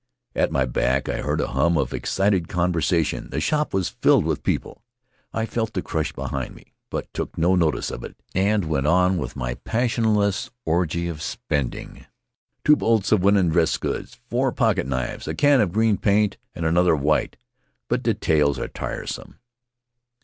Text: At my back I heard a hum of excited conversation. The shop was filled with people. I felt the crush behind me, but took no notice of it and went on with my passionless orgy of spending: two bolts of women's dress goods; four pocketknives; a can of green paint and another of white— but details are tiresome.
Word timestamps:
At 0.35 0.51
my 0.51 0.65
back 0.65 1.07
I 1.09 1.21
heard 1.21 1.39
a 1.41 1.49
hum 1.49 1.77
of 1.77 1.93
excited 1.93 2.47
conversation. 2.47 3.29
The 3.29 3.39
shop 3.39 3.71
was 3.71 3.89
filled 3.89 4.25
with 4.25 4.41
people. 4.41 4.83
I 5.31 5.45
felt 5.45 5.73
the 5.73 5.83
crush 5.83 6.11
behind 6.11 6.55
me, 6.55 6.73
but 6.89 7.13
took 7.13 7.37
no 7.37 7.53
notice 7.53 7.91
of 7.91 8.03
it 8.03 8.15
and 8.33 8.65
went 8.65 8.87
on 8.87 9.19
with 9.19 9.35
my 9.35 9.53
passionless 9.53 10.49
orgy 10.65 11.07
of 11.07 11.21
spending: 11.21 12.07
two 12.65 12.75
bolts 12.75 13.11
of 13.11 13.21
women's 13.21 13.51
dress 13.53 13.77
goods; 13.77 14.19
four 14.27 14.51
pocketknives; 14.51 15.27
a 15.27 15.35
can 15.35 15.61
of 15.61 15.71
green 15.71 15.97
paint 15.99 16.37
and 16.55 16.65
another 16.65 16.95
of 16.95 17.01
white— 17.01 17.37
but 17.87 18.01
details 18.01 18.57
are 18.57 18.69
tiresome. 18.69 19.37